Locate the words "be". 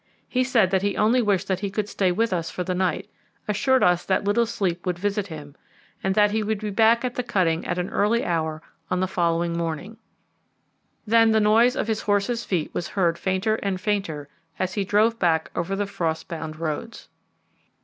6.59-6.71